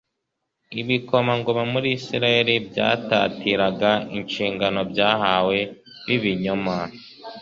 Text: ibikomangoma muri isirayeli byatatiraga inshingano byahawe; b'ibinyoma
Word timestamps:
ibikomangoma 0.81 1.63
muri 1.73 1.87
isirayeli 1.97 2.53
byatatiraga 2.67 3.91
inshingano 4.17 4.81
byahawe; 4.91 5.57
b'ibinyoma 6.05 6.77